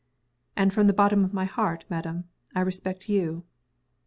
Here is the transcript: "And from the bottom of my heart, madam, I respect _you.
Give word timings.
"And 0.57 0.73
from 0.73 0.87
the 0.87 0.93
bottom 0.97 1.23
of 1.23 1.31
my 1.31 1.45
heart, 1.45 1.85
madam, 1.87 2.23
I 2.55 2.61
respect 2.61 3.03
_you. 3.07 3.43